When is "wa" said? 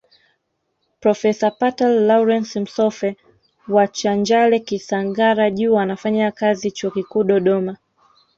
3.67-3.87